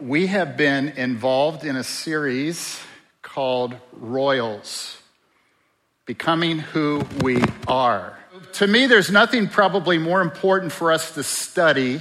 [0.00, 2.78] we have been involved in a series
[3.22, 4.98] called Royals
[6.04, 8.18] Becoming Who We Are.
[8.54, 12.00] To me, there's nothing probably more important for us to study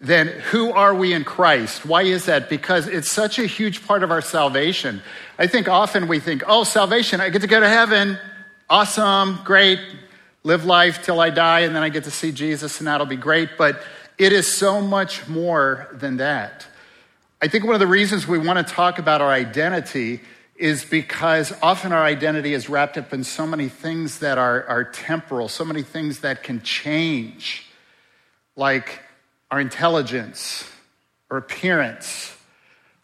[0.00, 1.86] than who are we in Christ.
[1.86, 2.48] Why is that?
[2.48, 5.02] Because it's such a huge part of our salvation.
[5.38, 8.18] I think often we think, oh, salvation, I get to go to heaven.
[8.68, 9.78] Awesome, great.
[10.42, 13.16] Live life till I die, and then I get to see Jesus, and that'll be
[13.16, 13.50] great.
[13.58, 13.82] But
[14.18, 16.66] it is so much more than that.
[17.42, 20.20] I think one of the reasons we want to talk about our identity
[20.56, 24.84] is because often our identity is wrapped up in so many things that are, are
[24.84, 27.66] temporal, so many things that can change,
[28.56, 29.00] like
[29.50, 30.68] our intelligence,
[31.30, 32.36] our appearance,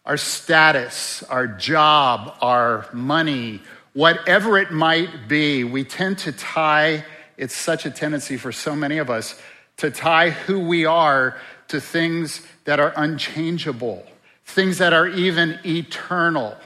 [0.05, 3.59] our status, our job, our money,
[3.93, 5.63] whatever it might be.
[5.63, 7.03] We tend to tie,
[7.37, 9.41] it's such a tendency for so many of us
[9.77, 11.35] to tie who we are
[11.69, 14.05] to things that are unchangeable,
[14.57, 16.57] things that are even eternal.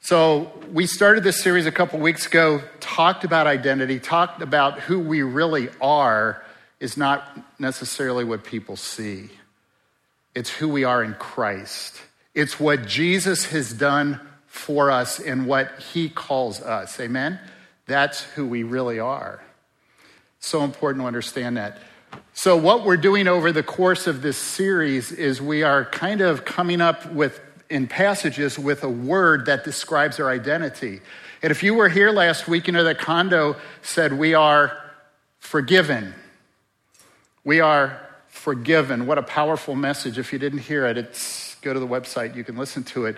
[0.00, 5.00] So, we started this series a couple weeks ago, talked about identity, talked about who
[5.00, 6.44] we really are
[6.78, 7.24] is not
[7.58, 9.30] necessarily what people see.
[10.36, 12.00] It's who we are in Christ.
[12.32, 17.00] It's what Jesus has done for us and what he calls us.
[17.00, 17.40] Amen?
[17.86, 19.42] That's who we really are.
[20.38, 21.78] So important to understand that.
[22.32, 26.44] So, what we're doing over the course of this series is we are kind of
[26.44, 31.00] coming up with, in passages, with a word that describes our identity.
[31.42, 34.78] And if you were here last week, you know that Kondo said we are
[35.38, 36.14] forgiven.
[37.44, 39.06] We are forgiven.
[39.06, 40.18] What a powerful message.
[40.18, 43.16] If you didn't hear it, it's go to the website, you can listen to it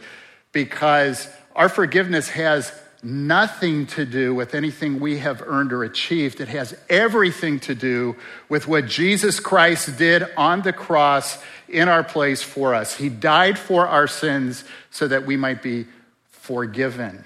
[0.50, 2.72] because our forgiveness has
[3.02, 6.40] nothing to do with anything we have earned or achieved.
[6.40, 8.16] It has everything to do
[8.48, 12.94] with what Jesus Christ did on the cross in our place for us.
[12.94, 15.86] He died for our sins so that we might be
[16.30, 17.24] forgiven.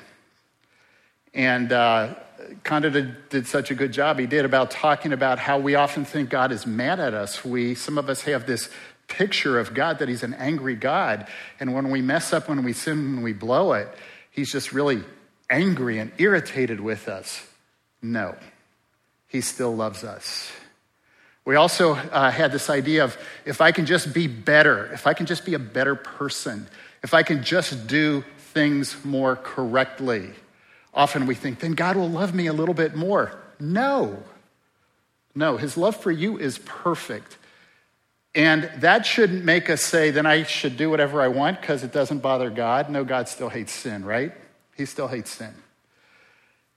[1.34, 2.14] And uh,
[2.64, 4.18] did, did such a good job.
[4.18, 7.44] He did about talking about how we often think God is mad at us.
[7.44, 8.70] We, some of us have this
[9.08, 11.28] picture of God that He's an angry God.
[11.60, 13.88] And when we mess up, when we sin, when we blow it,
[14.30, 15.02] He's just really
[15.50, 17.46] angry and irritated with us.
[18.02, 18.36] No,
[19.28, 20.50] he still loves us.
[21.44, 25.14] We also uh, had this idea of if I can just be better, if I
[25.14, 26.66] can just be a better person,
[27.02, 30.30] if I can just do things more correctly,
[30.92, 33.38] often we think, then God will love me a little bit more.
[33.60, 34.22] No,
[35.36, 37.38] no, his love for you is perfect.
[38.34, 41.92] And that shouldn't make us say, then I should do whatever I want because it
[41.92, 42.90] doesn't bother God.
[42.90, 44.32] No, God still hates sin, right?
[44.76, 45.54] He still hates sin.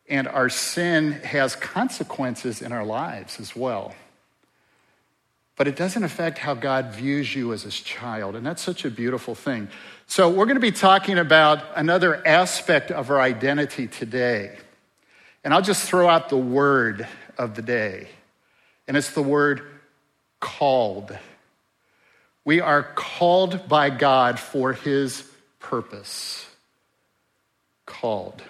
[0.08, 3.94] And our sin has consequences in our lives as well.
[5.56, 8.36] But it doesn't affect how God views you as his child.
[8.36, 9.68] And that's such a beautiful thing.
[10.08, 14.58] So, we're going to be talking about another aspect of our identity today.
[15.44, 17.08] And I'll just throw out the word
[17.38, 18.08] of the day.
[18.88, 19.62] And it's the word
[20.40, 21.16] called.
[22.46, 26.49] We are called by God for his purpose
[27.90, 28.42] called.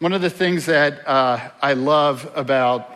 [0.00, 2.94] One of the things that uh, I love about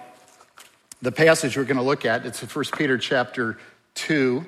[1.00, 3.58] the passage we're going to look at, it's in 1 Peter chapter
[3.94, 4.44] 2,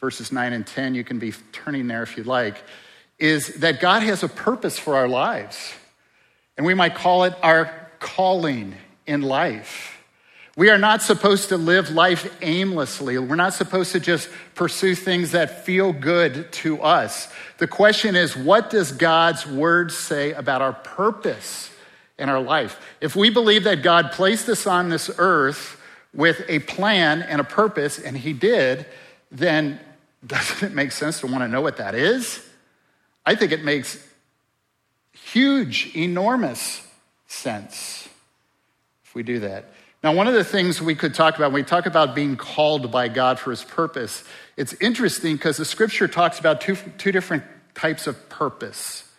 [0.00, 0.94] verses 9 and 10.
[0.94, 2.62] You can be turning there if you'd like,
[3.18, 5.74] is that God has a purpose for our lives.
[6.56, 8.74] And we might call it our calling
[9.06, 9.97] in life.
[10.58, 13.16] We are not supposed to live life aimlessly.
[13.16, 17.32] We're not supposed to just pursue things that feel good to us.
[17.58, 21.70] The question is, what does God's word say about our purpose
[22.18, 22.76] in our life?
[23.00, 25.80] If we believe that God placed us on this earth
[26.12, 28.84] with a plan and a purpose, and He did,
[29.30, 29.78] then
[30.26, 32.44] doesn't it make sense to want to know what that is?
[33.24, 34.04] I think it makes
[35.12, 36.84] huge, enormous
[37.28, 38.08] sense
[39.04, 39.66] if we do that.
[40.02, 42.92] Now, one of the things we could talk about when we talk about being called
[42.92, 44.22] by God for his purpose,
[44.56, 47.42] it's interesting because the scripture talks about two, two different
[47.74, 49.10] types of purpose.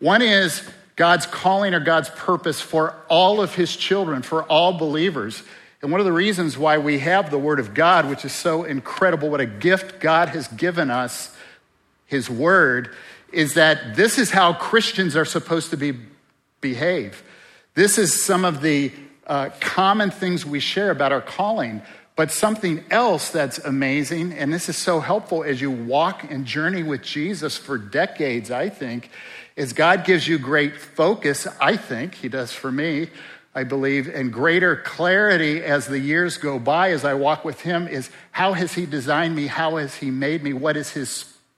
[0.00, 5.44] One is God's calling or God's purpose for all of his children, for all believers.
[5.82, 8.64] And one of the reasons why we have the Word of God, which is so
[8.64, 11.36] incredible, what a gift God has given us,
[12.06, 12.94] His Word,
[13.32, 15.96] is that this is how Christians are supposed to be,
[16.60, 17.22] behave.
[17.74, 18.92] This is some of the
[19.28, 21.82] uh, common things we share about our calling.
[22.16, 26.82] But something else that's amazing, and this is so helpful as you walk and journey
[26.82, 29.10] with Jesus for decades, I think,
[29.54, 33.10] is God gives you great focus, I think, He does for me,
[33.54, 37.86] I believe, and greater clarity as the years go by as I walk with Him
[37.86, 39.46] is how has He designed me?
[39.46, 40.52] How has He made me?
[40.52, 41.10] What is His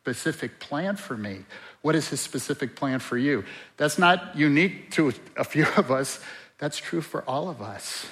[0.02, 1.44] specific plan for me?
[1.81, 3.44] What is His specific plan for you?
[3.78, 6.20] That's not unique to a few of us,
[6.60, 8.06] that's true for all of us.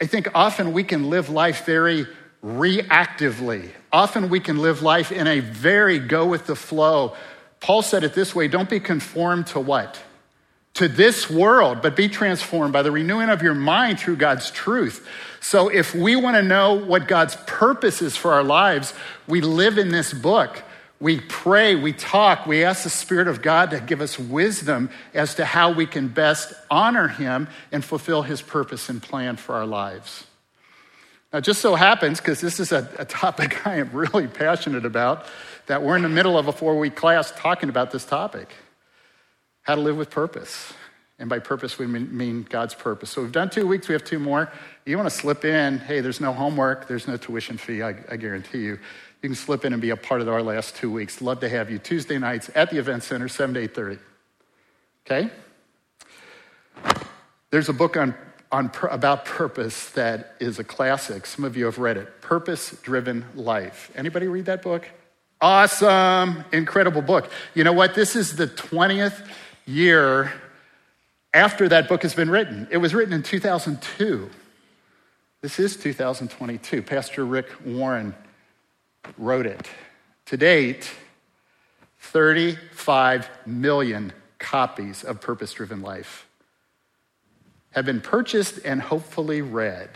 [0.00, 2.06] I think often we can live life very
[2.44, 3.70] reactively.
[3.92, 7.14] Often we can live life in a very go with the flow.
[7.60, 10.02] Paul said it this way don't be conformed to what?
[10.74, 15.06] To this world, but be transformed by the renewing of your mind through God's truth.
[15.40, 18.94] So, if we want to know what God's purpose is for our lives,
[19.26, 20.62] we live in this book.
[21.00, 25.34] We pray, we talk, we ask the Spirit of God to give us wisdom as
[25.36, 29.64] to how we can best honor Him and fulfill His purpose and plan for our
[29.64, 30.26] lives.
[31.32, 34.84] Now, it just so happens, because this is a, a, topic I am really passionate
[34.84, 35.24] about,
[35.68, 38.50] that we're in the middle of a four week class talking about this topic
[39.62, 40.72] how to live with purpose.
[41.18, 43.10] And by purpose, we mean God's purpose.
[43.10, 44.50] So we've done two weeks, we have two more.
[44.86, 48.16] You want to slip in, hey, there's no homework, there's no tuition fee, I, I
[48.16, 48.78] guarantee you.
[49.22, 51.20] You can slip in and be a part of our last two weeks.
[51.20, 53.98] Love to have you Tuesday nights at the event center, 7 to 8.30.
[55.06, 55.30] Okay?
[57.50, 58.14] There's a book on
[58.52, 61.26] on, about purpose that is a classic.
[61.26, 62.20] Some of you have read it.
[62.20, 63.90] Purpose Driven Life.
[63.94, 64.88] Anybody read that book?
[65.40, 67.30] Awesome, incredible book.
[67.54, 67.94] You know what?
[67.94, 69.26] This is the 20th
[69.66, 70.32] year
[71.32, 72.68] after that book has been written.
[72.70, 74.28] It was written in 2002.
[75.40, 76.82] This is 2022.
[76.82, 78.14] Pastor Rick Warren
[79.18, 79.68] wrote it.
[80.26, 80.90] To date,
[81.98, 86.26] 35 million copies of Purpose Driven Life
[87.72, 89.90] have been purchased and hopefully read.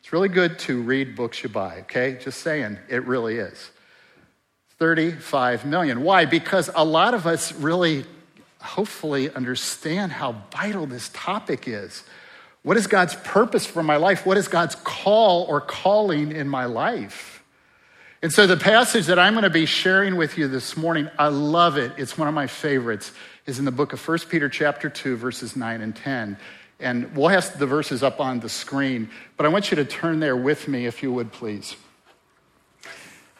[0.00, 2.18] It's really good to read books you buy, okay?
[2.20, 3.70] Just saying, it really is.
[4.78, 6.02] 35 million.
[6.02, 6.24] Why?
[6.24, 8.04] Because a lot of us really,
[8.60, 12.02] hopefully, understand how vital this topic is.
[12.62, 14.24] What is God's purpose for my life?
[14.24, 17.39] What is God's call or calling in my life?
[18.22, 21.28] And so, the passage that I'm going to be sharing with you this morning, I
[21.28, 21.92] love it.
[21.96, 23.12] It's one of my favorites,
[23.46, 26.36] is in the book of 1 Peter, chapter 2, verses 9 and 10.
[26.80, 29.08] And we'll have the verses up on the screen,
[29.38, 31.76] but I want you to turn there with me, if you would, please.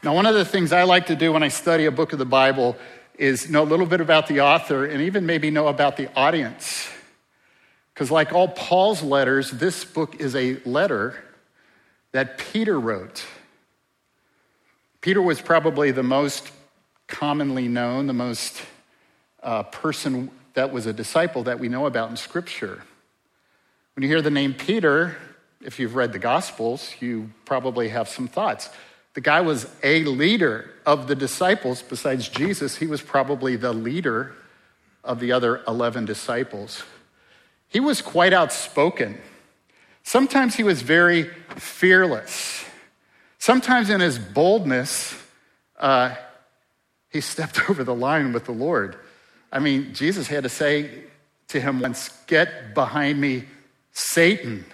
[0.03, 2.19] Now, one of the things I like to do when I study a book of
[2.19, 2.75] the Bible
[3.19, 6.88] is know a little bit about the author and even maybe know about the audience.
[7.93, 11.23] Because, like all Paul's letters, this book is a letter
[12.12, 13.27] that Peter wrote.
[15.00, 16.50] Peter was probably the most
[17.06, 18.61] commonly known, the most
[19.43, 22.82] uh, person that was a disciple that we know about in Scripture.
[23.94, 25.17] When you hear the name Peter,
[25.62, 28.69] if you've read the Gospels, you probably have some thoughts.
[29.14, 31.82] The guy was a leader of the disciples.
[31.82, 34.35] Besides Jesus, he was probably the leader
[35.03, 36.82] of the other 11 disciples.
[37.69, 39.19] He was quite outspoken.
[40.03, 41.25] Sometimes he was very
[41.56, 42.64] fearless.
[43.40, 45.14] Sometimes in his boldness,
[45.78, 46.14] uh,
[47.08, 48.96] he stepped over the line with the Lord.
[49.50, 51.04] I mean, Jesus had to say
[51.48, 53.44] to him once, Get behind me,
[53.92, 54.64] Satan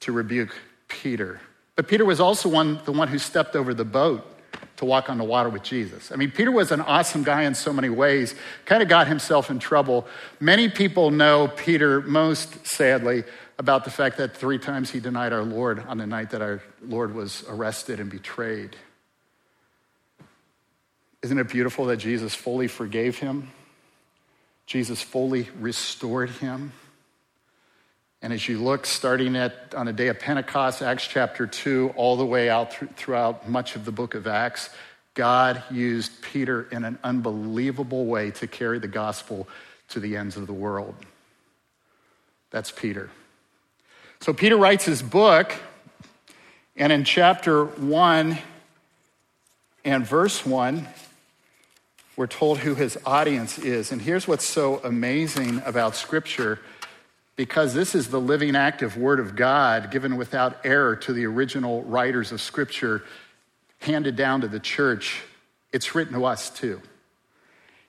[0.00, 0.56] to rebuke
[0.86, 1.40] Peter.
[1.76, 4.24] But Peter was also one, the one who stepped over the boat
[4.76, 6.12] to walk on the water with Jesus.
[6.12, 8.34] I mean, Peter was an awesome guy in so many ways,
[8.64, 10.06] kind of got himself in trouble.
[10.38, 13.24] Many people know Peter most sadly
[13.58, 16.62] about the fact that three times he denied our Lord on the night that our
[16.88, 18.74] Lord was arrested and betrayed.
[21.22, 23.50] Isn't it beautiful that Jesus fully forgave him?
[24.66, 26.72] Jesus fully restored him.
[28.20, 32.16] And as you look, starting at on a day of Pentecost, Acts chapter 2, all
[32.16, 34.70] the way out th- throughout much of the book of Acts,
[35.14, 39.46] God used Peter in an unbelievable way to carry the gospel
[39.90, 40.94] to the ends of the world.
[42.50, 43.10] That's Peter.
[44.20, 45.52] So Peter writes his book,
[46.78, 48.38] and in chapter 1
[49.84, 50.86] and verse 1,
[52.16, 53.90] we're told who his audience is.
[53.90, 56.60] And here's what's so amazing about Scripture
[57.34, 61.82] because this is the living, active Word of God given without error to the original
[61.82, 63.02] writers of Scripture,
[63.80, 65.22] handed down to the church,
[65.72, 66.80] it's written to us too.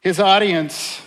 [0.02, 1.00] His audience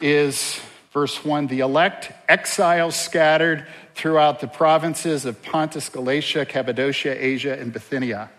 [0.00, 0.58] is,
[0.92, 7.72] verse 1, the elect exiles scattered throughout the provinces of Pontus, Galatia, Cappadocia, Asia, and
[7.72, 8.30] Bithynia.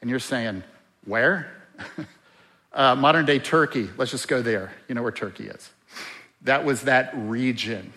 [0.00, 0.62] And you're saying,
[1.04, 1.50] where?
[2.72, 3.88] uh, modern day Turkey.
[3.96, 4.72] Let's just go there.
[4.88, 5.70] You know where Turkey is.
[6.42, 7.92] That was that region.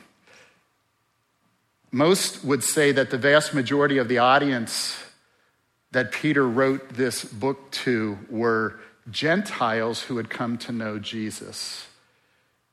[1.92, 4.98] Most would say that the vast majority of the audience
[5.92, 8.80] that Peter wrote this book to were
[9.10, 11.89] Gentiles who had come to know Jesus.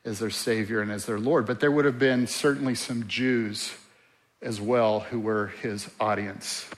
[0.07, 1.47] As their Savior and as their Lord.
[1.47, 3.75] But there would have been certainly some Jews
[4.41, 6.69] as well who were his audience.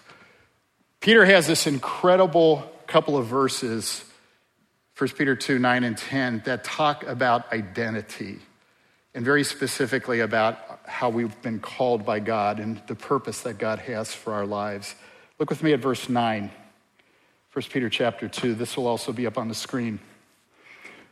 [1.00, 4.04] Peter has this incredible couple of verses,
[4.97, 8.38] 1 Peter 2 9 and 10, that talk about identity
[9.14, 13.78] and very specifically about how we've been called by God and the purpose that God
[13.80, 14.94] has for our lives.
[15.38, 16.50] Look with me at verse 9,
[17.52, 18.54] 1 Peter chapter 2.
[18.54, 19.99] This will also be up on the screen.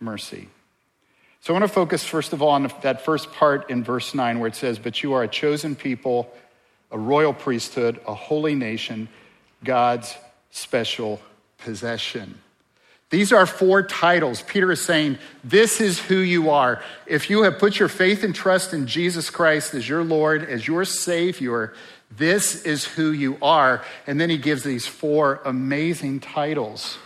[0.00, 0.48] mercy.
[1.40, 4.40] So I want to focus, first of all, on that first part in verse 9
[4.40, 6.32] where it says, But you are a chosen people,
[6.90, 9.08] a royal priesthood, a holy nation,
[9.62, 10.16] God's
[10.50, 11.20] special
[11.58, 12.40] possession.
[13.10, 14.42] These are four titles.
[14.42, 16.82] Peter is saying, This is who you are.
[17.06, 20.66] If you have put your faith and trust in Jesus Christ as your Lord, as
[20.66, 21.72] your Savior,
[22.10, 23.84] this is who you are.
[24.06, 26.98] And then he gives these four amazing titles.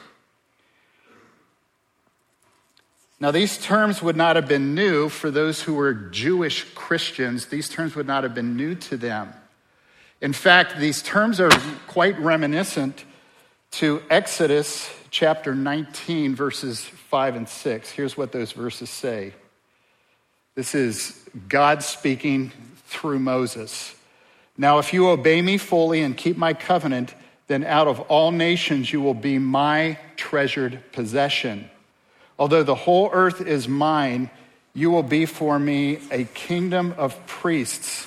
[3.20, 7.46] Now, these terms would not have been new for those who were Jewish Christians.
[7.46, 9.34] These terms would not have been new to them.
[10.22, 11.50] In fact, these terms are
[11.86, 13.04] quite reminiscent
[13.72, 17.90] to Exodus chapter 19, verses 5 and 6.
[17.90, 19.34] Here's what those verses say
[20.54, 22.52] this is God speaking
[22.86, 23.94] through Moses.
[24.58, 27.14] Now, if you obey me fully and keep my covenant,
[27.46, 31.69] then out of all nations you will be my treasured possession.
[32.40, 34.30] Although the whole earth is mine,
[34.72, 38.06] you will be for me a kingdom of priests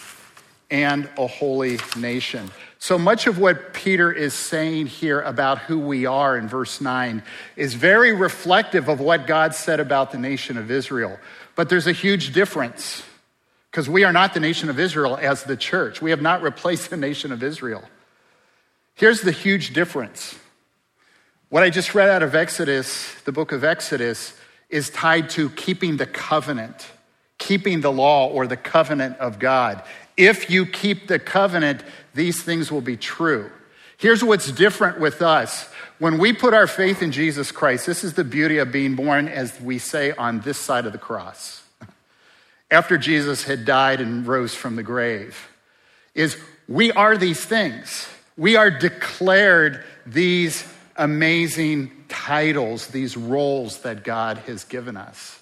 [0.71, 2.49] and a holy nation.
[2.79, 7.21] So much of what Peter is saying here about who we are in verse 9
[7.55, 11.19] is very reflective of what God said about the nation of Israel.
[11.55, 13.03] But there's a huge difference
[13.69, 16.01] because we are not the nation of Israel as the church.
[16.01, 17.83] We have not replaced the nation of Israel.
[18.95, 20.39] Here's the huge difference
[21.53, 24.35] what I just read out of Exodus, the book of Exodus,
[24.71, 26.87] is tied to keeping the covenant,
[27.37, 29.83] keeping the law or the covenant of God.
[30.17, 31.83] If you keep the covenant,
[32.15, 33.51] these things will be true.
[33.97, 35.69] Here's what's different with us.
[35.99, 39.27] When we put our faith in Jesus Christ, this is the beauty of being born,
[39.27, 41.61] as we say, on this side of the cross.
[42.71, 45.49] After Jesus had died and rose from the grave,
[46.15, 46.35] is
[46.67, 48.07] we are these things.
[48.37, 50.63] We are declared these
[50.95, 55.39] amazing titles, these roles that God has given us.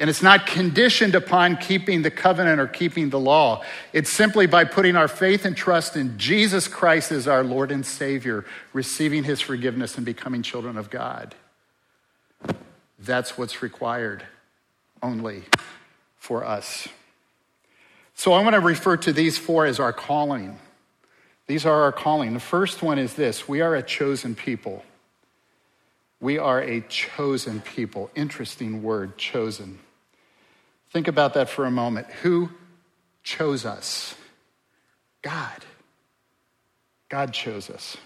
[0.00, 3.62] And it's not conditioned upon keeping the covenant or keeping the law.
[3.92, 7.86] It's simply by putting our faith and trust in Jesus Christ as our Lord and
[7.86, 11.34] Savior, receiving his forgiveness and becoming children of God.
[12.98, 14.24] That's what's required
[15.02, 15.44] only
[16.16, 16.88] for us.
[18.14, 20.58] So I want to refer to these four as our calling.
[21.46, 22.32] These are our calling.
[22.32, 24.84] The first one is this we are a chosen people.
[26.20, 28.10] We are a chosen people.
[28.14, 29.78] Interesting word, chosen.
[30.90, 32.06] Think about that for a moment.
[32.22, 32.50] Who
[33.22, 34.14] chose us?
[35.20, 35.64] God.
[37.08, 37.96] God chose us.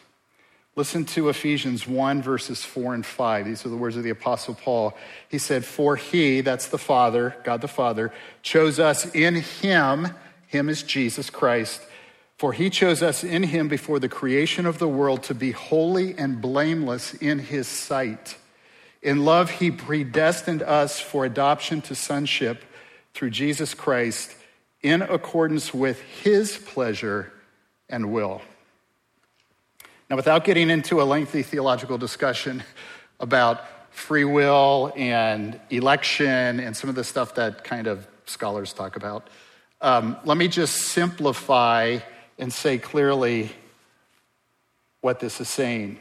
[0.74, 3.46] Listen to Ephesians 1, verses 4 and 5.
[3.46, 4.96] These are the words of the Apostle Paul.
[5.28, 10.08] He said, For he, that's the Father, God the Father, chose us in him,
[10.46, 11.82] him is Jesus Christ
[12.38, 16.16] for he chose us in him before the creation of the world to be holy
[16.16, 18.36] and blameless in his sight.
[19.02, 22.64] In love, he predestined us for adoption to sonship
[23.12, 24.34] through Jesus Christ
[24.82, 27.32] in accordance with his pleasure
[27.88, 28.40] and will.
[30.08, 32.62] Now, without getting into a lengthy theological discussion
[33.18, 38.94] about free will and election and some of the stuff that kind of scholars talk
[38.94, 39.26] about,
[39.80, 41.98] um, let me just simplify
[42.38, 43.50] and say clearly
[45.00, 45.98] what this is saying.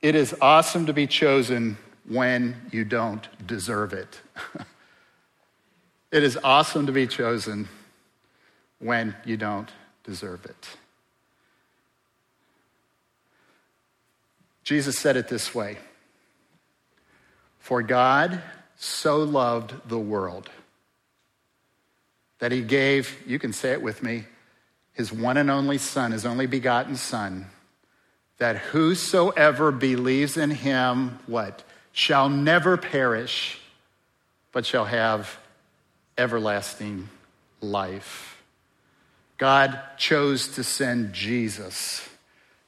[0.00, 1.76] It is awesome to be chosen
[2.08, 4.20] when you don't deserve it.
[6.10, 7.68] it is awesome to be chosen
[8.80, 9.70] when you don't
[10.04, 10.68] deserve it.
[14.64, 15.78] Jesus said it this way
[17.58, 18.42] For God
[18.76, 20.50] so loved the world
[22.40, 24.24] that he gave, you can say it with me,
[24.92, 27.46] his one and only Son, his only begotten Son,
[28.38, 31.62] that whosoever believes in him, what?
[31.92, 33.60] Shall never perish,
[34.52, 35.38] but shall have
[36.18, 37.08] everlasting
[37.60, 38.42] life.
[39.38, 42.08] God chose to send Jesus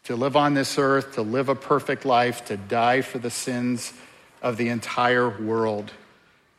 [0.05, 3.93] to live on this earth, to live a perfect life, to die for the sins
[4.43, 5.91] of the entire world.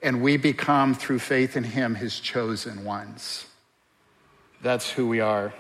[0.02, 3.46] And we become, through faith in him, his chosen ones.
[4.62, 5.54] That's who we are.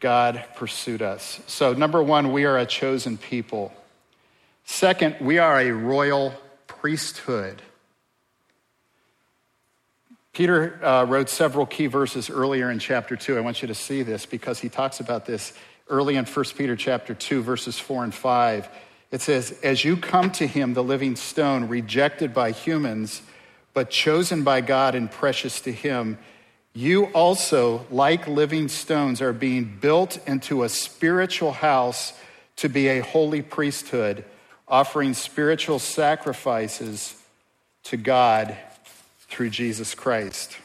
[0.00, 1.40] God pursued us.
[1.46, 3.72] So, number one, we are a chosen people.
[4.64, 6.34] Second, we are a royal
[6.66, 7.62] priesthood.
[10.32, 13.36] Peter uh, wrote several key verses earlier in chapter 2.
[13.36, 15.52] I want you to see this because he talks about this
[15.88, 18.68] early in 1 Peter chapter 2 verses 4 and 5.
[19.10, 23.22] It says, "As you come to him the living stone rejected by humans
[23.74, 26.18] but chosen by God and precious to him,
[26.78, 32.12] you also like living stones are being built into a spiritual house
[32.54, 34.24] to be a holy priesthood,
[34.68, 37.16] offering spiritual sacrifices
[37.82, 38.56] to God
[39.28, 40.56] through Jesus Christ."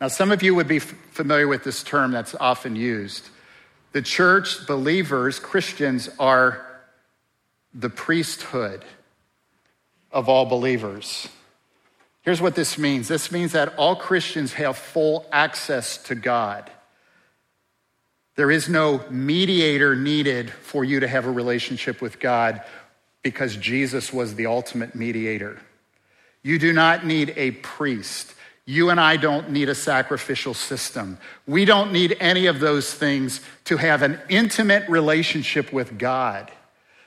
[0.00, 3.28] Now, some of you would be familiar with this term that's often used.
[3.92, 6.66] The church, believers, Christians are
[7.72, 8.84] the priesthood
[10.10, 11.28] of all believers.
[12.22, 16.70] Here's what this means this means that all Christians have full access to God.
[18.36, 22.62] There is no mediator needed for you to have a relationship with God
[23.22, 25.60] because Jesus was the ultimate mediator.
[26.42, 28.34] You do not need a priest.
[28.64, 31.18] You and I don't need a sacrificial system.
[31.46, 36.50] We don't need any of those things to have an intimate relationship with God.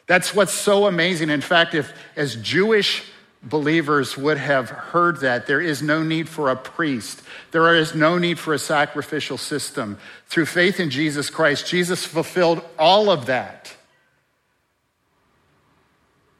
[0.05, 1.29] That's what's so amazing.
[1.29, 3.03] In fact, if as Jewish
[3.43, 7.21] believers would have heard that, there is no need for a priest,
[7.51, 9.97] there is no need for a sacrificial system.
[10.27, 13.75] Through faith in Jesus Christ, Jesus fulfilled all of that.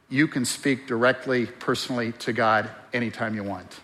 [0.10, 3.80] You can speak directly, personally to God anytime you want.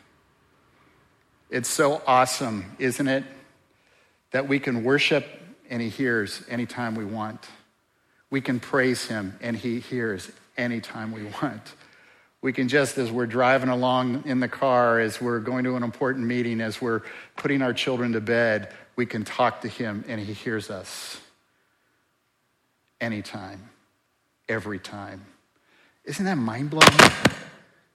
[1.50, 3.24] It's so awesome, isn't it?
[4.32, 5.26] That we can worship
[5.70, 7.48] and He hears anytime we want.
[8.30, 11.64] We can praise Him and He hears anytime we want.
[12.42, 15.84] We can just, as we're driving along in the car, as we're going to an
[15.84, 17.02] important meeting, as we're
[17.36, 21.20] putting our children to bed, we can talk to Him and He hears us
[23.02, 23.70] anytime,
[24.48, 25.26] every time.
[26.06, 27.12] Isn't that mind blowing?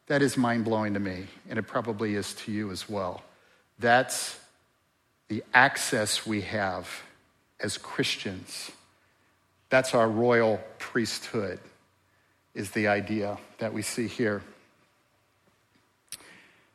[0.07, 3.23] That is mind blowing to me, and it probably is to you as well.
[3.79, 4.39] That's
[5.29, 6.89] the access we have
[7.59, 8.71] as Christians.
[9.71, 11.59] That's our royal priesthood,
[12.55, 14.43] is the idea that we see here.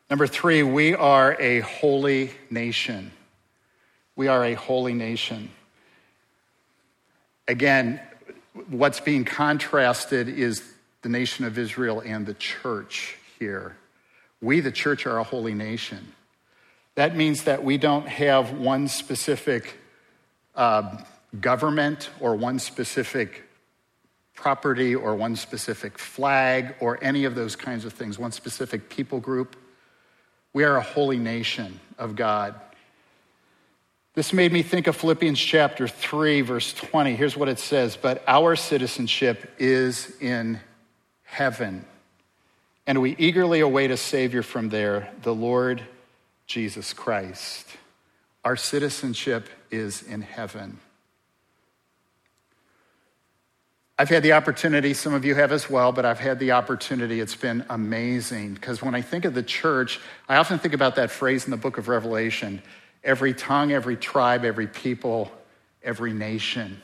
[0.09, 3.11] Number three, we are a holy nation.
[4.15, 5.51] We are a holy nation.
[7.47, 8.01] Again,
[8.69, 10.63] what's being contrasted is
[11.01, 13.77] the nation of Israel and the church here.
[14.41, 16.13] We, the church, are a holy nation.
[16.95, 19.77] That means that we don't have one specific
[20.55, 20.97] uh,
[21.39, 23.48] government or one specific
[24.39, 29.19] property or one specific flag or any of those kinds of things, one specific people
[29.19, 29.58] group.
[30.54, 32.56] We are a holy nation of God.
[34.15, 37.15] This made me think of Philippians chapter 3, verse 20.
[37.15, 40.62] Here's what it says But our citizenship is in
[41.23, 41.86] heaven,
[42.88, 45.84] and we eagerly await a Savior from there, the Lord
[46.47, 47.67] Jesus Christ.
[48.45, 50.80] Our citizenship is in heaven.
[53.99, 57.19] I've had the opportunity, some of you have as well, but I've had the opportunity.
[57.19, 61.12] It's been amazing because when I think of the church, I often think about that
[61.12, 62.62] phrase in the book of Revelation
[63.03, 65.29] every tongue, every tribe, every people,
[65.83, 66.79] every nation.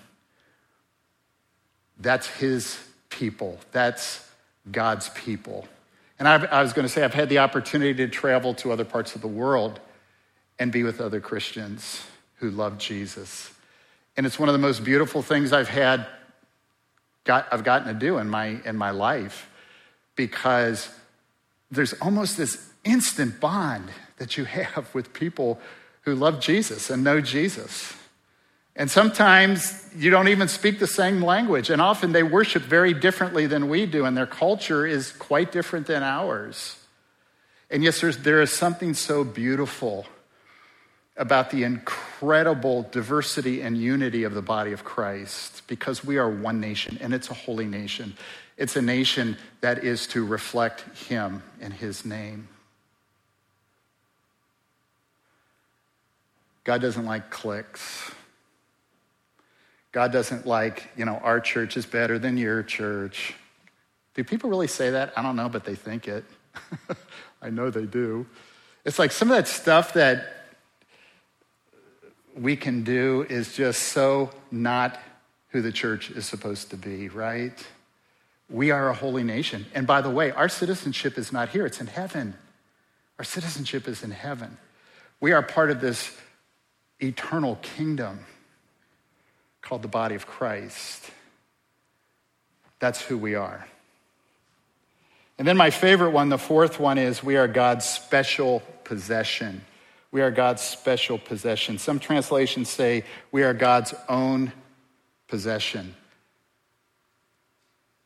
[1.97, 3.60] That's his people.
[3.71, 4.30] That's
[4.69, 5.65] God's people.
[6.19, 8.86] And I've, i was going to say, I've had the opportunity to travel to other
[8.86, 9.80] parts of the world
[10.60, 12.06] and be with other Christians
[12.39, 13.51] who love Jesus.
[14.17, 16.08] And it's one of the most beautiful things I've had,
[17.26, 19.50] got, I've gotten to do in my, in my life
[20.16, 20.90] because
[21.70, 25.60] there's almost this instant bond that you have with people
[26.02, 27.94] who love Jesus and know Jesus.
[28.76, 31.70] And sometimes you don't even speak the same language.
[31.70, 35.88] And often they worship very differently than we do, and their culture is quite different
[35.88, 36.78] than ours.
[37.70, 40.06] And yes, there is something so beautiful
[41.17, 46.60] about the incredible diversity and unity of the body of Christ because we are one
[46.60, 48.17] nation and it's a holy nation.
[48.58, 52.47] It's a nation that is to reflect Him and His name.
[56.65, 58.12] God doesn't like cliques.
[59.91, 63.34] God doesn't like, you know, our church is better than your church.
[64.15, 65.13] Do people really say that?
[65.15, 66.25] I don't know, but they think it.
[67.41, 68.25] I know they do.
[68.84, 70.44] It's like some of that stuff that
[72.36, 75.00] we can do is just so not
[75.50, 77.65] who the church is supposed to be, right?
[78.50, 79.65] We are a holy nation.
[79.74, 82.36] And by the way, our citizenship is not here, it's in heaven.
[83.17, 84.58] Our citizenship is in heaven.
[85.21, 86.15] We are part of this
[87.00, 88.19] eternal kingdom
[89.62, 91.10] called the body of Christ.
[92.80, 93.65] That's who we are.
[95.38, 99.62] And then my favorite one, the fourth one, is we are God's special possession.
[100.15, 101.78] We are God's special possession.
[101.78, 104.54] Some translations say we are God's own
[105.28, 105.93] possession.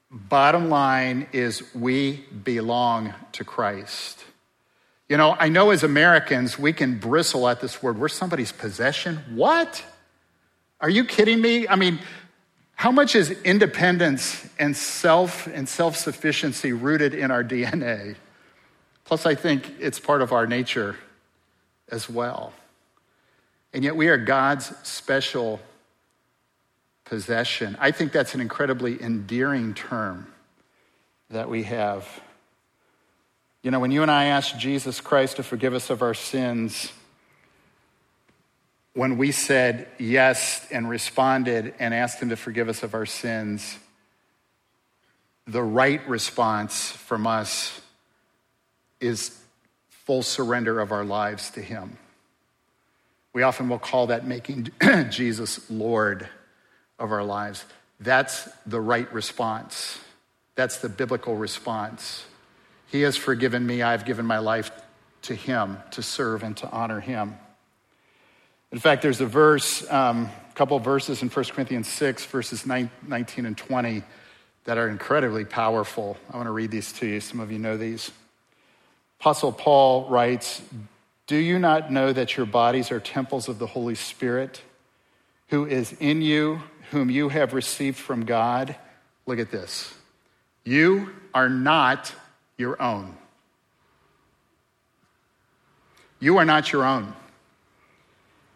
[0.10, 4.26] Bottom line is we belong to Christ.
[5.08, 8.00] You know, I know as Americans, we can bristle at this word.
[8.00, 9.18] We're somebody's possession.
[9.36, 9.86] What?
[10.82, 11.68] Are you kidding me?
[11.68, 12.00] I mean,
[12.74, 18.16] how much is independence and self and self sufficiency rooted in our DNA?
[19.06, 20.96] Plus, I think it's part of our nature
[21.92, 22.54] as well.
[23.74, 25.60] And yet, we are God's special
[27.06, 27.78] possession.
[27.80, 30.28] I think that's an incredibly endearing term
[31.30, 32.08] that we have.
[33.62, 36.92] You know, when you and I ask Jesus Christ to forgive us of our sins,
[38.94, 43.78] when we said yes and responded and asked Him to forgive us of our sins,
[45.46, 47.80] the right response from us
[49.00, 49.40] is
[50.10, 51.96] full surrender of our lives to Him.
[53.32, 54.70] We often will call that making
[55.12, 56.28] Jesus Lord
[56.98, 57.64] of our lives.
[58.00, 60.00] That's the right response.
[60.56, 62.26] That's the biblical response.
[62.88, 63.84] He has forgiven me.
[63.84, 64.72] I've given my life
[65.22, 67.38] to Him to serve and to honor Him.
[68.72, 72.66] In fact, there's a verse, um, a couple of verses in 1 Corinthians 6, verses
[72.66, 74.02] 19 and 20,
[74.64, 76.18] that are incredibly powerful.
[76.34, 77.20] I want to read these to you.
[77.20, 78.10] Some of you know these.
[79.20, 80.62] Apostle Paul writes,
[81.28, 84.62] Do you not know that your bodies are temples of the Holy Spirit,
[85.50, 88.76] who is in you, whom you have received from God?
[89.26, 89.94] Look at this.
[90.64, 92.14] You are not
[92.58, 93.18] your own.
[96.22, 97.14] You are not your own.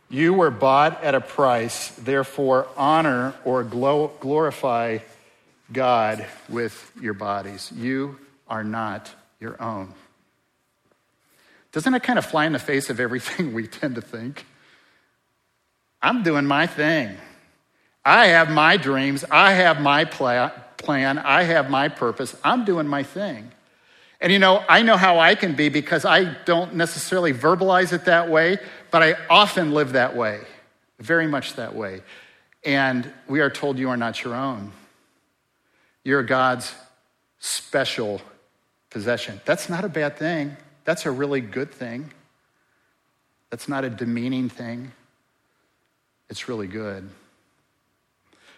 [0.10, 4.99] You were bought at a price, therefore, honor or glorify
[5.71, 7.71] God with your bodies.
[7.76, 9.93] You are not your own.
[11.73, 14.45] Doesn't that kind of fly in the face of everything we tend to think?
[16.01, 17.17] I'm doing my thing.
[18.05, 19.25] I have my dreams.
[19.29, 21.19] I have my plan.
[21.19, 22.36] I have my purpose.
[22.43, 23.51] I'm doing my thing.
[24.19, 28.05] And you know, I know how I can be because I don't necessarily verbalize it
[28.05, 28.57] that way,
[28.91, 30.41] but I often live that way,
[30.99, 32.01] very much that way.
[32.63, 34.71] And we are told you are not your own.
[36.05, 36.73] You're God's
[37.39, 38.21] special
[38.89, 39.41] possession.
[39.43, 40.55] That's not a bad thing.
[40.85, 42.11] That's a really good thing.
[43.49, 44.91] That's not a demeaning thing.
[46.29, 47.09] It's really good.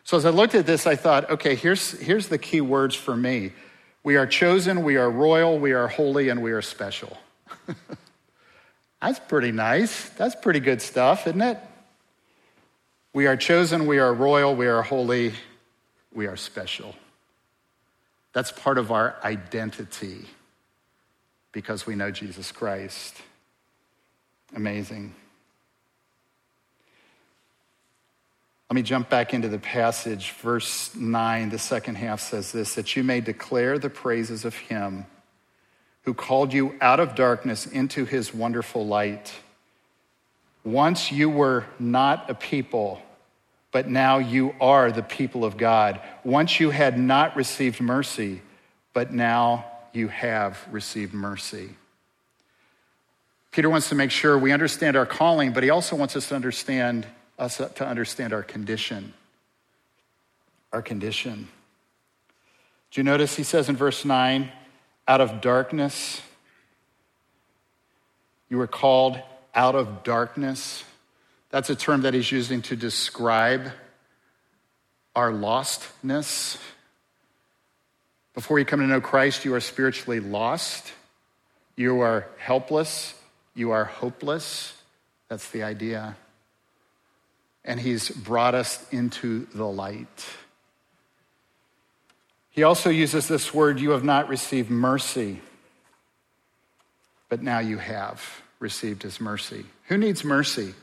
[0.04, 3.16] So as I looked at this, I thought, okay, here's, here's the key words for
[3.16, 3.52] me
[4.04, 7.18] we are chosen, we are royal, we are holy, and we are special.
[9.02, 10.10] That's pretty nice.
[10.10, 11.58] That's pretty good stuff, isn't it?
[13.14, 15.34] We are chosen, we are royal, we are holy,
[16.14, 16.96] we are special.
[18.34, 20.26] That's part of our identity
[21.56, 23.16] because we know Jesus Christ.
[24.54, 25.16] Amazing.
[28.70, 30.32] Let me jump back into the passage.
[30.32, 35.06] Verse 9, the second half says this that you may declare the praises of him
[36.02, 39.34] who called you out of darkness into his wonderful light.
[40.66, 43.02] Once you were not a people,
[43.72, 46.02] but now you are the people of God.
[46.26, 48.42] Once you had not received mercy,
[48.92, 51.70] but now you have received mercy.
[53.52, 56.36] Peter wants to make sure we understand our calling, but he also wants us to
[56.36, 59.14] understand us to understand our condition.
[60.72, 61.48] Our condition.
[62.92, 64.52] Do you notice he says in verse 9,
[65.08, 66.22] out of darkness,
[68.50, 69.20] you were called
[69.54, 70.84] out of darkness.
[71.50, 73.72] That's a term that he's using to describe
[75.16, 76.58] our lostness.
[78.36, 80.92] Before you come to know Christ, you are spiritually lost.
[81.76, 83.16] You are helpless.
[83.56, 84.74] You are hopeless.
[85.30, 86.16] That's the idea
[87.66, 90.26] and he's brought us into the light.
[92.52, 95.42] He also uses this word, you have not received mercy,
[97.28, 98.24] but now you have
[98.60, 99.66] received his mercy.
[99.88, 100.74] Who needs mercy?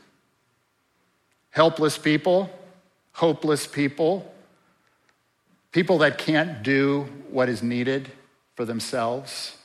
[1.49, 2.49] Helpless people,
[3.13, 4.31] hopeless people,
[5.73, 8.09] people that can't do what is needed
[8.55, 9.57] for themselves.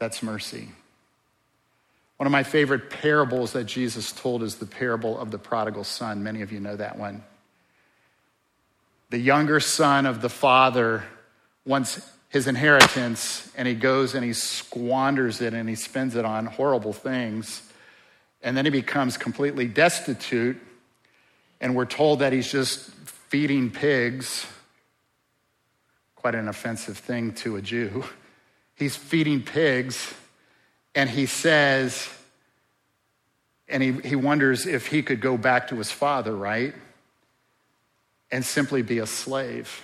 [0.00, 0.70] That's mercy.
[2.16, 6.24] One of my favorite parables that Jesus told is the parable of the prodigal son.
[6.24, 7.22] Many of you know that one.
[9.10, 11.04] The younger son of the father
[11.64, 16.46] wants his inheritance and he goes and he squanders it and he spends it on
[16.46, 17.62] horrible things.
[18.42, 20.58] And then he becomes completely destitute.
[21.60, 22.90] And we're told that he's just
[23.28, 24.46] feeding pigs.
[26.16, 28.04] Quite an offensive thing to a Jew.
[28.74, 30.14] He's feeding pigs.
[30.94, 32.08] And he says,
[33.68, 36.74] and he, he wonders if he could go back to his father, right?
[38.30, 39.82] And simply be a slave.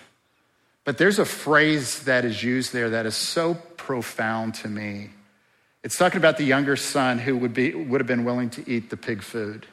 [0.85, 5.11] But there's a phrase that is used there that is so profound to me.
[5.83, 8.91] It's talking about the younger son who would, be, would have been willing to eat
[8.91, 9.67] the pig food.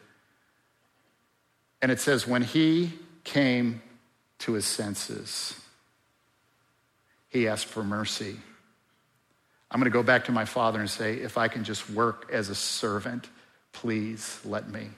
[1.82, 3.82] And it says, when he came
[4.40, 5.60] to his senses,
[7.30, 8.36] he asked for mercy.
[9.70, 12.30] I'm going to go back to my father and say, if I can just work
[12.32, 13.30] as a servant,
[13.72, 14.90] please let me.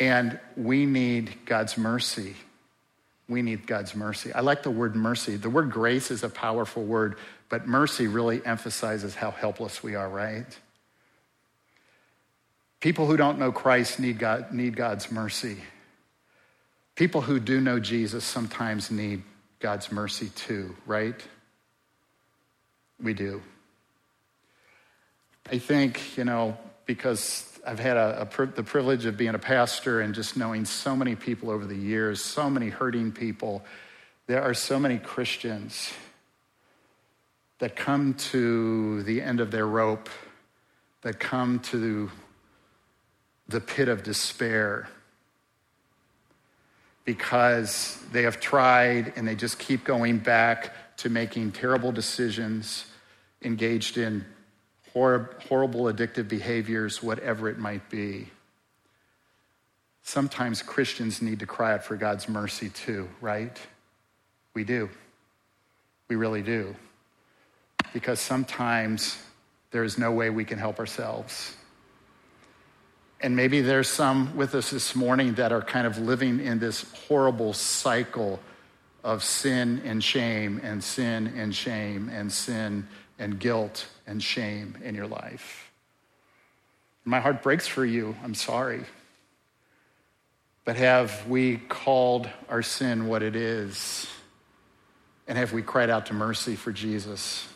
[0.00, 2.34] And we need God's mercy
[3.28, 4.32] we need God's mercy.
[4.32, 5.36] I like the word mercy.
[5.36, 7.16] The word grace is a powerful word,
[7.48, 10.46] but mercy really emphasizes how helpless we are, right?
[12.80, 15.56] People who don't know Christ need, God, need God's mercy.
[16.96, 19.22] People who do know Jesus sometimes need
[19.60, 21.14] God's mercy too, right?
[23.02, 23.42] We do.
[25.52, 26.56] I think, you know,
[26.86, 30.96] because I've had a, a, the privilege of being a pastor and just knowing so
[30.96, 33.62] many people over the years, so many hurting people.
[34.26, 35.92] There are so many Christians
[37.58, 40.08] that come to the end of their rope,
[41.02, 42.10] that come to
[43.48, 44.88] the pit of despair
[47.06, 52.84] because they have tried and they just keep going back to making terrible decisions,
[53.42, 54.24] engaged in
[54.92, 58.28] horrible addictive behaviors, whatever it might be.
[60.02, 63.60] Sometimes Christians need to cry out for God's mercy too, right?
[64.54, 64.88] We do.
[66.08, 66.74] We really do.
[67.92, 69.18] Because sometimes
[69.70, 71.54] there is no way we can help ourselves.
[73.20, 76.84] And maybe there's some with us this morning that are kind of living in this
[77.08, 78.40] horrible cycle
[79.02, 82.86] of sin and shame and sin and shame and sin
[83.18, 85.70] and guilt and shame in your life.
[87.04, 88.16] My heart breaks for you.
[88.22, 88.84] I'm sorry.
[90.64, 94.08] But have we called our sin what it is?
[95.28, 97.46] And have we cried out to mercy for Jesus?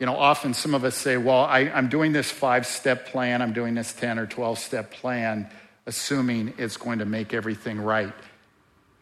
[0.00, 3.42] You know, often some of us say, well, I, am doing this five step plan,
[3.42, 5.48] I'm doing this 10 or 12 step plan,
[5.84, 8.14] assuming it's going to make everything right.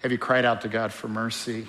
[0.01, 1.69] Have you cried out to God for mercy?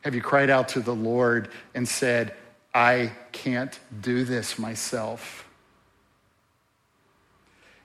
[0.00, 2.34] Have you cried out to the Lord and said,
[2.74, 5.46] I can't do this myself?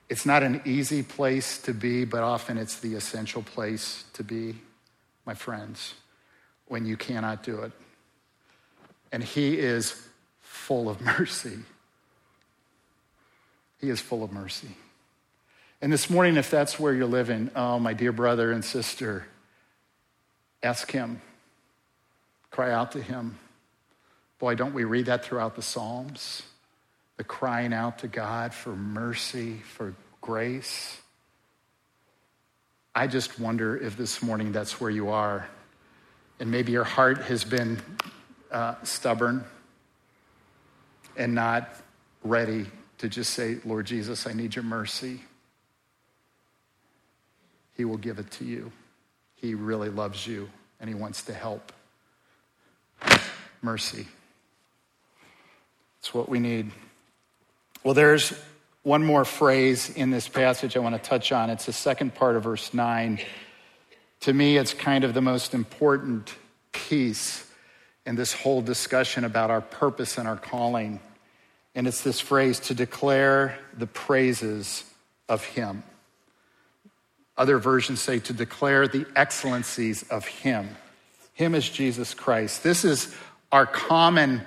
[0.10, 4.56] It's not an easy place to be, but often it's the essential place to be,
[5.26, 5.94] my friends,
[6.68, 7.72] when you cannot do it.
[9.16, 10.06] And He is
[10.42, 11.60] full of mercy.
[13.80, 14.76] He is full of mercy.
[15.82, 19.26] And this morning, if that's where you're living, oh, my dear brother and sister,
[20.62, 21.22] ask Him.
[22.52, 23.40] Cry out to him.
[24.38, 26.42] Boy, don't we read that throughout the Psalms?
[27.16, 30.98] The crying out to God for mercy, for grace.
[32.94, 35.48] I just wonder if this morning that's where you are.
[36.42, 37.82] And maybe your heart has been
[38.56, 39.44] uh, stubborn
[41.18, 41.70] and not
[42.24, 42.66] ready
[43.00, 45.20] to just say, Lord Jesus, I need your mercy.
[47.76, 48.72] He will give it to you.
[49.36, 51.74] He really loves you and he wants to help
[53.62, 54.08] mercy.
[56.00, 56.72] It's what we need.
[57.84, 58.34] Well, there's
[58.84, 61.50] one more phrase in this passage I want to touch on.
[61.50, 63.20] It's the second part of verse 9.
[64.22, 66.34] To me, it's kind of the most important
[66.72, 67.46] piece
[68.06, 71.00] in this whole discussion about our purpose and our calling.
[71.74, 74.84] And it's this phrase to declare the praises
[75.28, 75.84] of Him.
[77.38, 80.70] Other versions say to declare the excellencies of Him.
[81.34, 82.64] Him is Jesus Christ.
[82.64, 83.14] This is
[83.52, 84.42] our common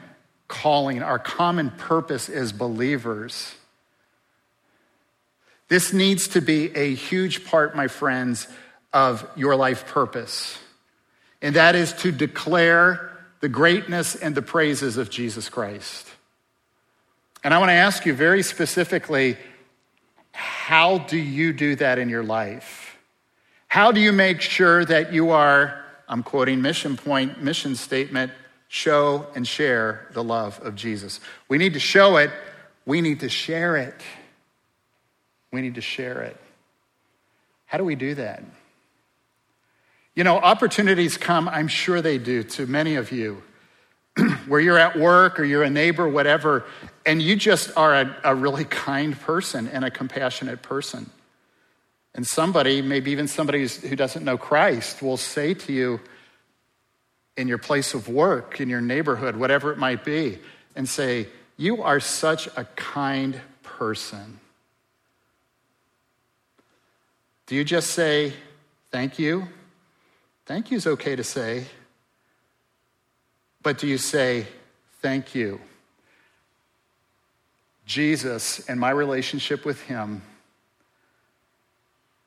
[0.47, 3.55] calling, our common purpose as believers.
[5.69, 8.49] This needs to be a huge part, my friends,
[8.93, 10.59] of your life purpose.
[11.43, 13.08] And that is to declare
[13.41, 16.07] the greatness and the praises of Jesus Christ.
[17.45, 19.37] And I want to ask you very specifically
[20.33, 22.97] how do you do that in your life?
[23.69, 28.33] How do you make sure that you are, I'm quoting mission point, mission statement,
[28.69, 31.21] show and share the love of Jesus.
[31.49, 32.31] We need to show it
[32.89, 34.01] We need to share it.
[35.53, 36.39] We need to share it.
[37.67, 38.43] How do we do that?
[40.19, 43.41] You know, opportunities come, I'm sure they do, to many of you,
[44.49, 46.65] where you're at work or you're a neighbor, whatever,
[47.07, 51.09] and you just are a, a really kind person and a compassionate person.
[52.17, 56.01] And somebody, maybe even somebody who doesn't know Christ, will say to you
[57.37, 60.41] in your place of work, in your neighborhood, whatever it might be,
[60.75, 64.41] and say, You are such a kind person.
[67.47, 68.33] Do you just say,
[68.91, 69.47] Thank you?
[70.49, 71.67] Thank you is okay to say.
[73.63, 74.47] But do you say,
[75.03, 75.61] Thank you?
[77.85, 80.23] Jesus and my relationship with Him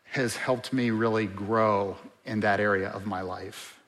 [0.04, 3.80] has helped me really grow in that area of my life.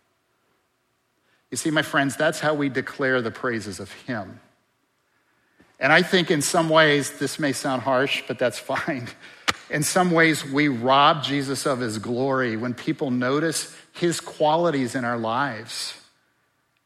[1.52, 4.40] You see, my friends, that's how we declare the praises of Him.
[5.80, 9.10] And I think in some ways, this may sound harsh, but that's fine.
[9.70, 15.06] In some ways, we rob Jesus of his glory when people notice his qualities in
[15.06, 15.96] our lives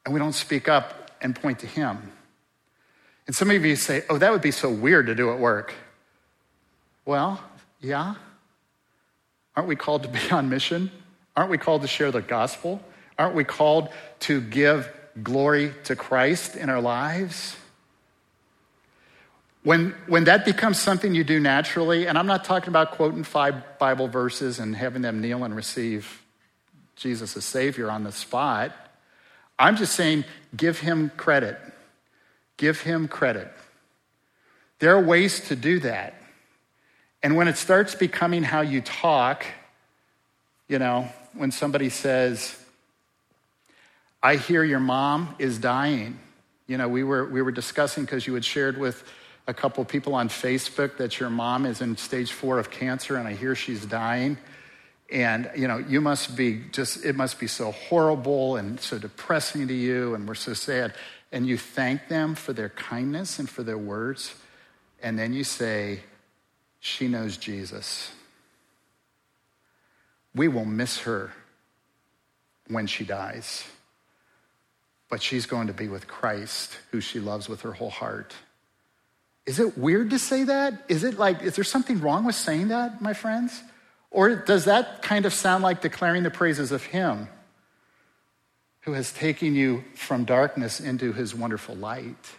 [0.04, 2.12] and we don't speak up and point to him.
[3.26, 5.74] And some of you say, oh, that would be so weird to do at work.
[7.04, 7.42] Well,
[7.80, 8.14] yeah.
[9.54, 10.90] Aren't we called to be on mission?
[11.36, 12.80] Aren't we called to share the gospel?
[13.18, 13.90] Aren't we called
[14.20, 14.90] to give
[15.22, 17.56] glory to Christ in our lives?
[19.62, 23.78] When, when that becomes something you do naturally, and I'm not talking about quoting five
[23.78, 26.22] Bible verses and having them kneel and receive
[26.98, 28.72] Jesus as Savior on the spot,
[29.58, 30.24] I'm just saying
[30.56, 31.58] give him credit.
[32.56, 33.50] Give him credit.
[34.78, 36.14] There are ways to do that.
[37.22, 39.44] And when it starts becoming how you talk,
[40.68, 42.56] you know, when somebody says,
[44.22, 46.18] I hear your mom is dying.
[46.66, 49.02] You know, we were, we were discussing because you had shared with
[49.46, 53.26] a couple people on Facebook that your mom is in stage four of cancer and
[53.26, 54.36] I hear she's dying.
[55.10, 59.66] And, you know, you must be just, it must be so horrible and so depressing
[59.68, 60.94] to you, and we're so sad.
[61.32, 64.34] And you thank them for their kindness and for their words.
[65.02, 66.00] And then you say,
[66.80, 68.12] She knows Jesus.
[70.34, 71.32] We will miss her
[72.68, 73.64] when she dies,
[75.08, 78.34] but she's going to be with Christ, who she loves with her whole heart.
[79.46, 80.84] Is it weird to say that?
[80.88, 83.62] Is it like, is there something wrong with saying that, my friends?
[84.10, 87.28] Or does that kind of sound like declaring the praises of Him
[88.80, 92.32] who has taken you from darkness into His wonderful light?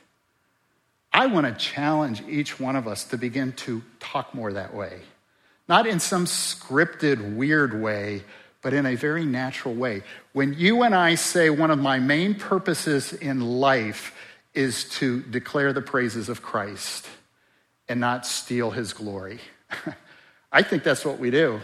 [1.11, 4.99] I want to challenge each one of us to begin to talk more that way.
[5.67, 8.23] Not in some scripted, weird way,
[8.61, 10.03] but in a very natural way.
[10.33, 14.13] When you and I say one of my main purposes in life
[14.53, 17.07] is to declare the praises of Christ
[17.87, 19.39] and not steal his glory.
[20.51, 21.61] I think that's what we do.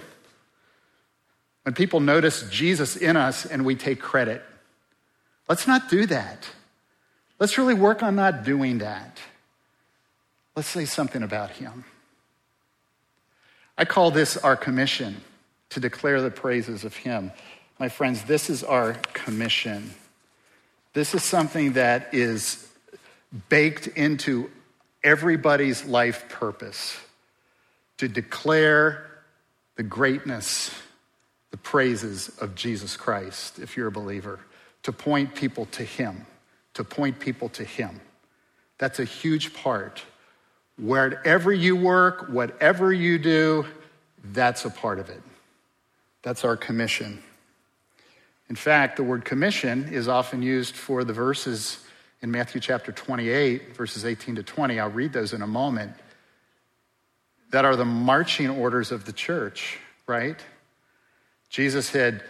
[1.63, 4.43] When people notice Jesus in us and we take credit,
[5.50, 6.48] let's not do that.
[7.39, 9.19] Let's really work on not doing that.
[10.56, 11.86] Let's say something about him.
[13.78, 15.21] I call this our commission
[15.69, 17.32] to declare the praises of him.
[17.80, 19.93] My friends, this is our commission.
[20.93, 22.65] This is something that is
[23.50, 24.50] baked into
[25.04, 26.95] everybody's life purpose
[27.97, 29.05] to declare
[29.75, 30.71] the greatness,
[31.51, 34.39] the praises of Jesus Christ, if you're a believer,
[34.84, 36.25] to point people to Him,
[36.73, 38.01] to point people to Him.
[38.77, 40.03] That's a huge part.
[40.77, 43.65] Wherever you work, whatever you do,
[44.23, 45.21] that's a part of it.
[46.21, 47.21] That's our commission.
[48.49, 51.79] In fact, the word commission is often used for the verses
[52.21, 54.79] in Matthew chapter 28, verses 18 to 20.
[54.79, 55.93] I'll read those in a moment.
[57.51, 59.77] That are the marching orders of the church,
[60.08, 60.39] right?
[61.49, 62.23] Jesus had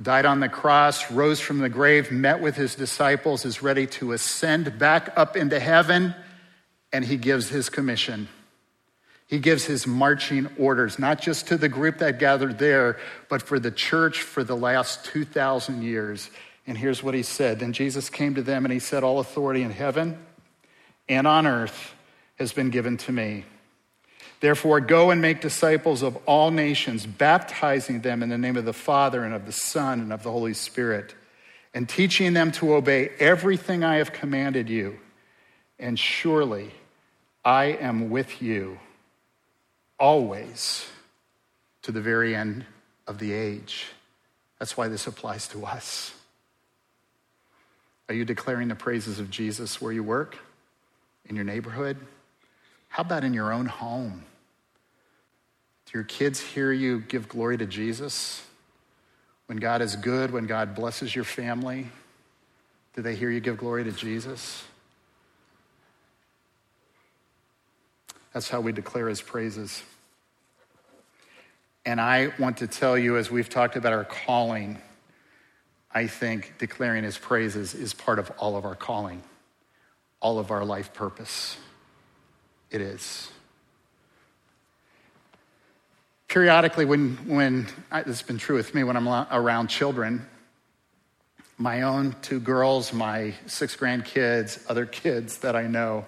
[0.00, 4.12] died on the cross, rose from the grave, met with his disciples, is ready to
[4.12, 6.14] ascend back up into heaven,
[6.92, 8.28] and he gives his commission.
[9.26, 12.98] He gives his marching orders, not just to the group that gathered there,
[13.30, 16.28] but for the church for the last 2,000 years.
[16.66, 19.62] And here's what he said Then Jesus came to them and he said, All authority
[19.62, 20.18] in heaven
[21.08, 21.94] and on earth
[22.38, 23.44] has been given to me.
[24.42, 28.72] Therefore, go and make disciples of all nations, baptizing them in the name of the
[28.72, 31.14] Father and of the Son and of the Holy Spirit,
[31.72, 34.98] and teaching them to obey everything I have commanded you.
[35.78, 36.72] And surely
[37.44, 38.80] I am with you
[39.96, 40.88] always
[41.82, 42.66] to the very end
[43.06, 43.86] of the age.
[44.58, 46.12] That's why this applies to us.
[48.08, 50.36] Are you declaring the praises of Jesus where you work,
[51.26, 51.96] in your neighborhood,
[52.88, 54.24] How about in your own home?
[55.92, 58.44] Your kids hear you give glory to Jesus?
[59.46, 61.88] When God is good, when God blesses your family,
[62.94, 64.64] do they hear you give glory to Jesus?
[68.32, 69.82] That's how we declare his praises.
[71.84, 74.78] And I want to tell you, as we've talked about our calling,
[75.90, 79.22] I think declaring his praises is part of all of our calling,
[80.20, 81.58] all of our life purpose.
[82.70, 83.30] It is.
[86.32, 90.26] Periodically, when, when has been true with me, when I'm around children,
[91.58, 96.06] my own two girls, my six grandkids, other kids that I know,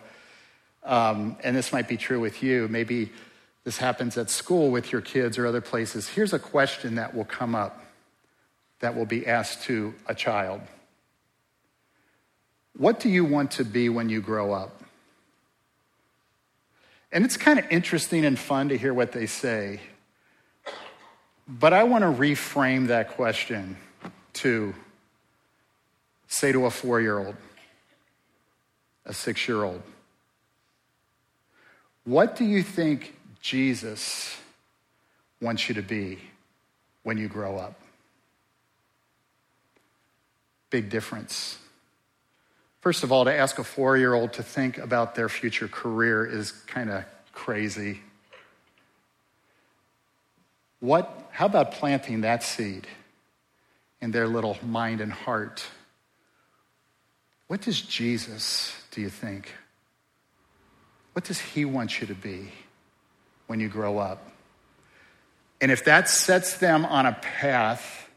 [0.83, 3.13] um, and this might be true with you, maybe
[3.65, 6.09] this happens at school with your kids or other places.
[6.09, 7.85] Here's a question that will come up
[8.81, 10.63] that will be asked to a child
[12.79, 14.81] What do you want to be when you grow up?
[17.13, 19.81] And it's kind of interesting and fun to hear what they say.
[21.47, 23.77] But I want to reframe that question
[24.35, 24.75] to
[26.27, 27.37] say to a four year old,
[29.05, 29.83] a six year old,
[32.05, 34.37] what do you think Jesus
[35.41, 36.19] wants you to be
[37.03, 37.79] when you grow up?
[40.71, 41.59] Big difference.
[42.81, 46.27] First of all, to ask a four year old to think about their future career
[46.27, 48.01] is kind of crazy.
[50.81, 52.87] What, how about planting that seed
[54.01, 55.67] in their little mind and heart?
[57.49, 59.53] What does Jesus, do you think,
[61.13, 62.53] what does he want you to be
[63.49, 64.31] when you grow up?
[65.61, 68.09] And if that sets them on a path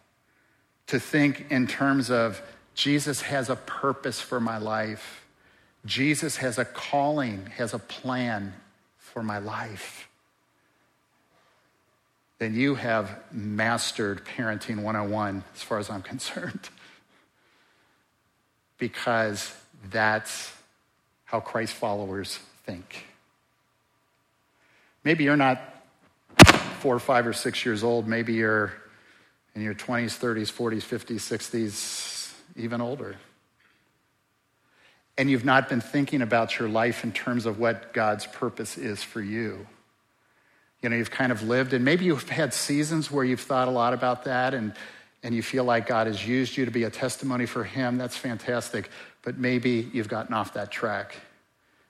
[0.86, 2.39] to think in terms of
[2.76, 5.26] Jesus has a purpose for my life,
[5.88, 8.53] Jesus has a calling, has a plan
[8.99, 10.07] for my life,
[12.40, 16.70] then you have mastered parenting 101 as far as I'm concerned.
[18.78, 19.54] because
[19.90, 20.54] that's
[21.26, 23.06] how Christ followers think.
[25.04, 25.62] Maybe you're not
[26.80, 28.08] four or five or six years old.
[28.08, 28.74] Maybe you're
[29.56, 33.16] in your 20s, 30s, 40s, 50s, 60s, even older.
[35.18, 39.02] And you've not been thinking about your life in terms of what God's purpose is
[39.02, 39.66] for you.
[40.82, 43.71] You know, you've kind of lived, and maybe you've had seasons where you've thought a
[43.71, 44.73] lot about that and,
[45.23, 47.97] and you feel like God has used you to be a testimony for Him.
[47.97, 48.89] That's fantastic.
[49.23, 51.15] But maybe you've gotten off that track.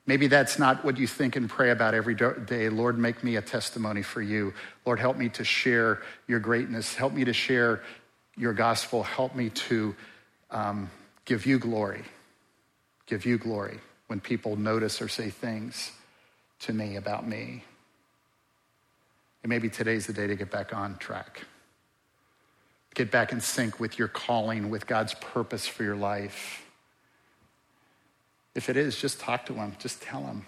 [0.05, 2.69] Maybe that's not what you think and pray about every day.
[2.69, 4.53] Lord, make me a testimony for you.
[4.85, 6.95] Lord, help me to share your greatness.
[6.95, 7.81] Help me to share
[8.37, 9.03] your gospel.
[9.03, 9.93] Help me to
[10.49, 10.89] um,
[11.25, 12.03] give you glory.
[13.05, 15.91] Give you glory when people notice or say things
[16.61, 17.63] to me about me.
[19.47, 21.43] And maybe today's the day to get back on track.
[22.95, 26.65] Get back in sync with your calling, with God's purpose for your life.
[28.55, 30.45] If it is, just talk to him, just tell him.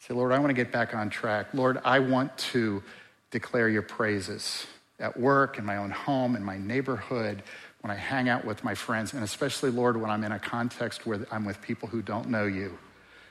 [0.00, 1.54] Say, Lord, I want to get back on track.
[1.54, 2.82] Lord, I want to
[3.30, 4.66] declare your praises
[4.98, 7.44] at work, in my own home, in my neighborhood,
[7.82, 11.06] when I hang out with my friends, and especially, Lord, when I'm in a context
[11.06, 12.76] where I'm with people who don't know you,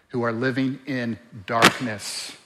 [0.08, 2.38] who are living in darkness.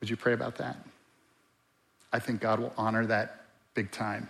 [0.00, 0.76] Would you pray about that?
[2.12, 3.44] I think God will honor that
[3.74, 4.28] big time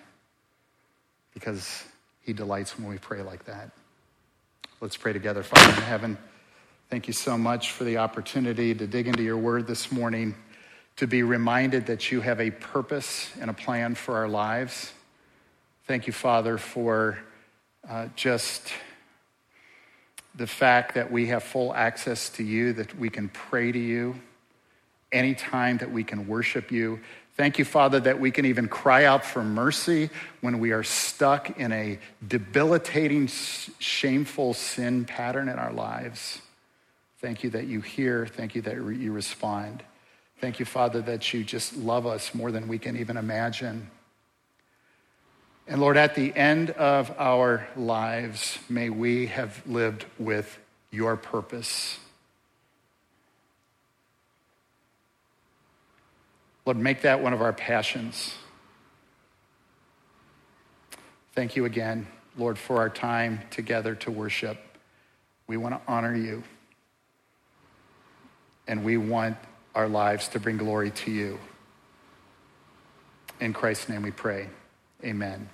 [1.32, 1.84] because
[2.22, 3.70] he delights when we pray like that.
[4.80, 6.18] Let's pray together, Father in heaven.
[6.88, 10.34] Thank you so much for the opportunity to dig into your word this morning,
[10.96, 14.92] to be reminded that you have a purpose and a plan for our lives.
[15.86, 17.18] Thank you, Father, for
[17.88, 18.72] uh, just
[20.34, 24.20] the fact that we have full access to you, that we can pray to you
[25.12, 27.00] anytime, that we can worship you.
[27.36, 31.58] Thank you, Father, that we can even cry out for mercy when we are stuck
[31.58, 36.42] in a debilitating, shameful sin pattern in our lives.
[37.20, 38.26] Thank you that you hear.
[38.26, 39.82] Thank you that you respond.
[40.40, 43.90] Thank you, Father, that you just love us more than we can even imagine.
[45.66, 50.58] And Lord, at the end of our lives, may we have lived with
[50.90, 51.98] your purpose.
[56.70, 58.32] Lord, make that one of our passions.
[61.34, 62.06] Thank you again,
[62.38, 64.56] Lord, for our time together to worship.
[65.48, 66.44] We want to honor you.
[68.68, 69.36] And we want
[69.74, 71.40] our lives to bring glory to you.
[73.40, 74.48] In Christ's name we pray.
[75.02, 75.48] Amen.